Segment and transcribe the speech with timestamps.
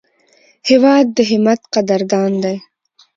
[0.69, 2.55] هېواد د همت قدردان دی.